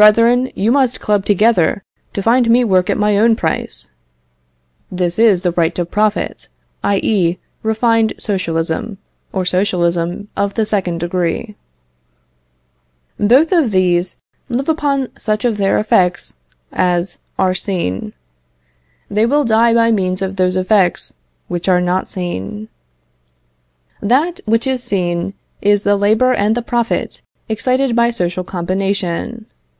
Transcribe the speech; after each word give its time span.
"Brethren, 0.00 0.50
you 0.54 0.72
must 0.72 1.00
club 1.02 1.26
together 1.26 1.82
to 2.14 2.22
find 2.22 2.48
me 2.48 2.64
work 2.64 2.88
at 2.88 2.96
my 2.96 3.18
own 3.18 3.36
price." 3.36 3.90
This 4.90 5.18
is 5.18 5.42
the 5.42 5.52
right 5.52 5.74
to 5.74 5.84
profit; 5.84 6.48
i.e., 6.82 7.36
refined 7.62 8.14
socialism, 8.16 8.96
or 9.34 9.44
socialism 9.44 10.28
of 10.34 10.54
the 10.54 10.64
second 10.64 11.00
degree. 11.00 11.56
Both 13.20 13.52
of 13.52 13.70
these 13.70 14.16
live 14.48 14.70
upon 14.70 15.10
such 15.18 15.44
of 15.44 15.58
their 15.58 15.78
effects 15.78 16.36
as 16.72 17.18
are 17.38 17.52
seen. 17.54 18.14
They 19.10 19.26
will 19.26 19.44
die 19.44 19.74
by 19.74 19.90
means 19.90 20.22
of 20.22 20.36
those 20.36 20.56
effects 20.56 21.12
which 21.48 21.68
are 21.68 21.82
not 21.82 22.08
seen. 22.08 22.68
That 24.00 24.40
which 24.46 24.66
is 24.66 24.82
seen 24.82 25.34
is 25.60 25.82
the 25.82 25.96
labour 25.96 26.32
and 26.32 26.54
the 26.54 26.62
profit 26.62 27.20
excited 27.46 27.94
by 27.94 28.08
social 28.08 28.42
combination. 28.42 29.44